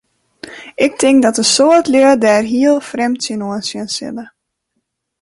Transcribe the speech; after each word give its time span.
Ik 0.85 0.93
tink 0.99 1.19
dat 1.23 1.39
in 1.41 1.51
soad 1.55 1.85
lju 1.93 2.11
dêr 2.23 2.43
heel 2.53 2.77
frjemd 2.89 3.19
tsjinoan 3.21 3.63
sjen 3.67 3.89
sille. 3.95 4.25